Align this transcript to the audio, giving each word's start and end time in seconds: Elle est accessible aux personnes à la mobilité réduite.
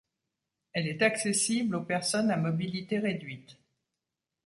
Elle 0.73 0.87
est 0.87 1.03
accessible 1.03 1.75
aux 1.75 1.83
personnes 1.83 2.31
à 2.31 2.35
la 2.35 2.41
mobilité 2.41 2.97
réduite. 2.97 3.59